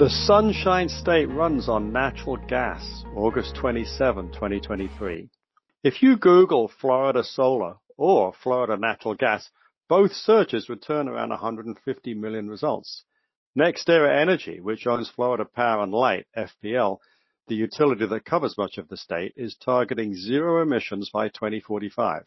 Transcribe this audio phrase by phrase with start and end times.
[0.00, 5.28] The Sunshine State runs on natural gas, August 27, 2023.
[5.84, 9.50] If you Google Florida solar or Florida natural gas,
[9.90, 13.04] both searches return around 150 million results.
[13.54, 16.96] NextEra Energy, which owns Florida Power and Light, FPL,
[17.48, 22.24] the utility that covers much of the state, is targeting zero emissions by 2045.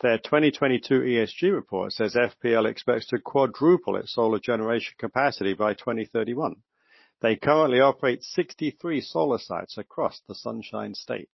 [0.00, 6.56] Their 2022 ESG report says FPL expects to quadruple its solar generation capacity by 2031.
[7.20, 11.28] They currently operate 63 solar sites across the Sunshine State.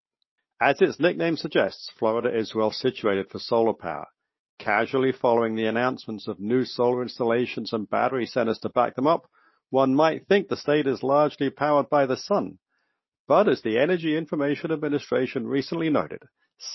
[0.61, 4.07] As its nickname suggests, Florida is well situated for solar power.
[4.59, 9.29] Casually following the announcements of new solar installations and battery centers to back them up,
[9.71, 12.59] one might think the state is largely powered by the sun.
[13.27, 16.23] But as the Energy Information Administration recently noted,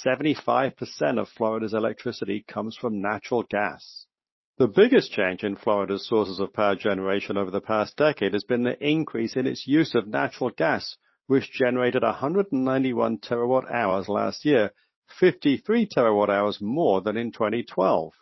[0.03, 4.06] 75% of Florida's electricity comes from natural gas.
[4.57, 8.63] The biggest change in Florida's sources of power generation over the past decade has been
[8.63, 14.71] the increase in its use of natural gas, which generated 191 terawatt hours last year,
[15.19, 18.13] 53 terawatt hours more than in 2012.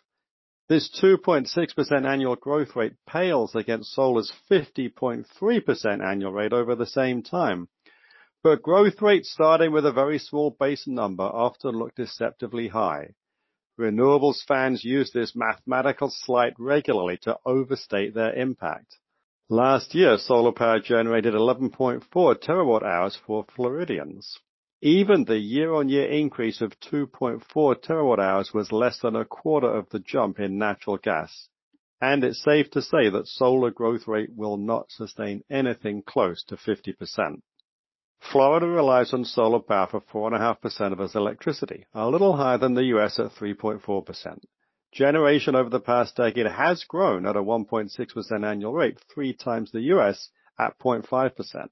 [0.68, 7.70] This 2.6% annual growth rate pales against solar's 50.3% annual rate over the same time.
[8.42, 13.14] But growth rates starting with a very small base number often look deceptively high.
[13.78, 18.96] Renewables fans use this mathematical sleight regularly to overstate their impact.
[19.48, 22.02] Last year, solar power generated 11.4
[22.40, 24.38] terawatt hours for Floridians.
[24.82, 27.42] Even the year-on-year increase of 2.4
[27.82, 31.48] terawatt hours was less than a quarter of the jump in natural gas.
[32.00, 36.56] And it's safe to say that solar growth rate will not sustain anything close to
[36.56, 37.40] 50%.
[38.20, 42.84] Florida relies on solar power for 4.5% of its electricity, a little higher than the
[42.84, 44.44] US at 3.4%.
[44.92, 49.92] Generation over the past decade has grown at a 1.6% annual rate, three times the
[49.92, 51.68] US at 0.5%.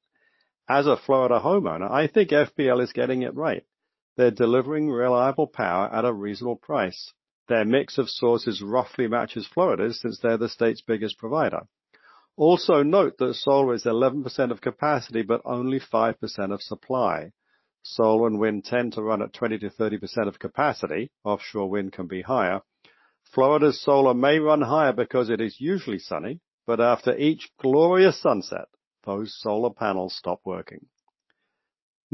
[0.69, 3.65] As a Florida homeowner, I think FPL is getting it right.
[4.17, 7.13] They're delivering reliable power at a reasonable price.
[7.49, 11.67] Their mix of sources roughly matches Florida's since they're the state's biggest provider.
[12.37, 17.31] Also note that solar is 11% of capacity, but only 5% of supply.
[17.83, 21.11] Solar and wind tend to run at 20 to 30% of capacity.
[21.23, 22.63] Offshore wind can be higher.
[23.23, 28.67] Florida's solar may run higher because it is usually sunny, but after each glorious sunset,
[29.05, 30.87] those solar panels stop working.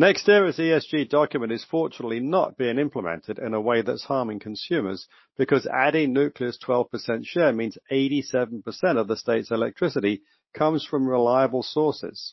[0.00, 5.06] NextEra's ESG document is fortunately not being implemented in a way that's harming consumers
[5.36, 8.62] because adding nuclear's 12% share means 87%
[8.96, 10.22] of the state's electricity
[10.54, 12.32] comes from reliable sources.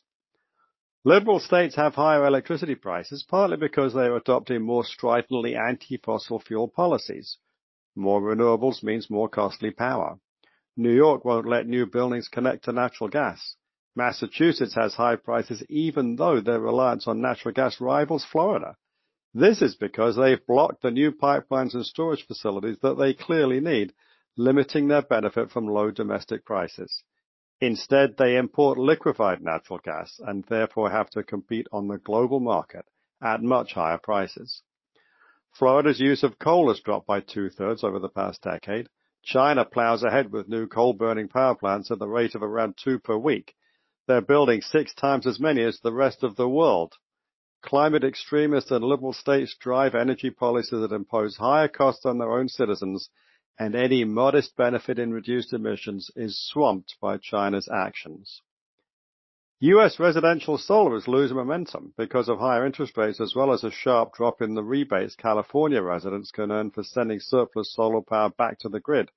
[1.03, 6.69] Liberal states have higher electricity prices partly because they are adopting more stridently anti-fossil fuel
[6.69, 7.37] policies.
[7.97, 10.19] More renewables means more costly power.
[10.77, 13.57] New York won't let new buildings connect to natural gas.
[13.97, 18.77] Massachusetts has high prices even though their reliance on natural gas rivals Florida.
[19.33, 23.93] This is because they've blocked the new pipelines and storage facilities that they clearly need,
[24.37, 27.03] limiting their benefit from low domestic prices.
[27.59, 32.85] Instead, they import liquefied natural gas and therefore have to compete on the global market
[33.19, 34.61] at much higher prices.
[35.57, 38.89] Florida's use of coal has dropped by two-thirds over the past decade.
[39.23, 43.17] China plows ahead with new coal-burning power plants at the rate of around two per
[43.17, 43.55] week,
[44.07, 46.95] they're building six times as many as the rest of the world.
[47.61, 52.47] Climate extremists and liberal states drive energy policies that impose higher costs on their own
[52.47, 53.09] citizens,
[53.59, 58.41] and any modest benefit in reduced emissions is swamped by China's actions.
[59.59, 59.99] U.S.
[59.99, 64.13] residential solar is losing momentum because of higher interest rates as well as a sharp
[64.13, 68.69] drop in the rebates California residents can earn for sending surplus solar power back to
[68.69, 69.09] the grid.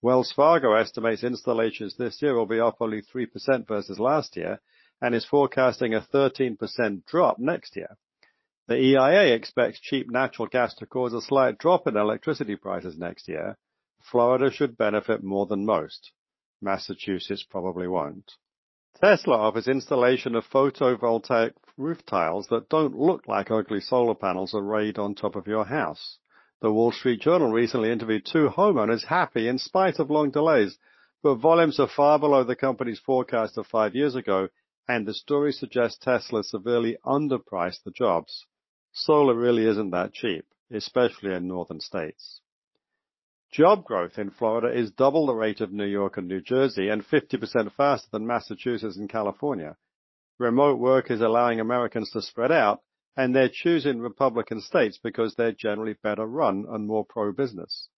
[0.00, 4.60] Wells Fargo estimates installations this year will be up only 3% versus last year
[5.00, 7.96] and is forecasting a 13% drop next year.
[8.68, 13.26] The EIA expects cheap natural gas to cause a slight drop in electricity prices next
[13.26, 13.56] year.
[14.00, 16.12] Florida should benefit more than most.
[16.60, 18.32] Massachusetts probably won't.
[19.00, 24.98] Tesla offers installation of photovoltaic roof tiles that don't look like ugly solar panels arrayed
[24.98, 26.18] on top of your house.
[26.60, 30.76] The Wall Street Journal recently interviewed two homeowners happy in spite of long delays,
[31.22, 34.48] but volumes are far below the company's forecast of five years ago,
[34.88, 38.44] and the story suggests Tesla severely underpriced the jobs.
[38.90, 42.40] Solar really isn't that cheap, especially in northern states.
[43.52, 47.06] Job growth in Florida is double the rate of New York and New Jersey and
[47.06, 49.76] 50% faster than Massachusetts and California.
[50.38, 52.82] Remote work is allowing Americans to spread out,
[53.18, 57.88] and they're choosing Republican states because they're generally better run and more pro-business.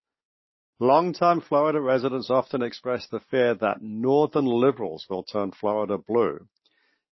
[0.81, 6.49] Long-time Florida residents often express the fear that northern liberals will turn Florida blue.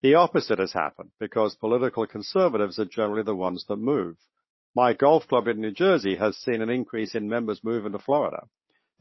[0.03, 4.17] The opposite has happened because political conservatives are generally the ones that move.
[4.77, 8.49] My golf club in New Jersey has seen an increase in members moving to Florida.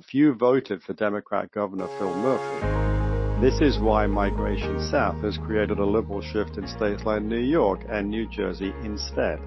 [0.10, 3.03] Few voted for Democrat Governor Phil Murphy.
[3.44, 7.82] This is why migration south has created a liberal shift in states like New York
[7.90, 9.38] and New Jersey instead.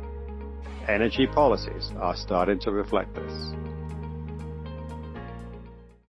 [0.87, 3.33] Energy policies are starting to reflect this.